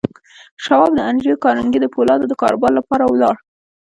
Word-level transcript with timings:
شواب 0.63 0.91
د 0.95 0.99
انډریو 1.09 1.41
کارنګي 1.43 1.79
د 1.81 1.87
پولادو 1.93 2.25
د 2.29 2.33
کاروبار 2.41 2.71
لپاره 2.79 3.03
ولاړ 3.07 3.35